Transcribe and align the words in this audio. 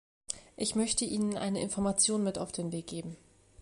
Ich 0.57 0.73
möchte 0.73 1.05
Ihnen 1.05 1.37
eine 1.37 1.61
Information 1.61 2.23
mit 2.23 2.39
auf 2.39 2.51
den 2.51 2.71
Weg 2.71 2.87
geben. 2.87 3.17